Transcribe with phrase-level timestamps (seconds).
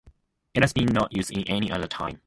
[0.55, 2.17] It has been not use in any other time.